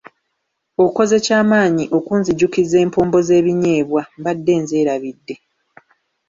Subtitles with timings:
[0.85, 5.35] Okoze ky'amaanyi okunzijukiza empombo z'ebinyeebwa mbadde nzeerabidde.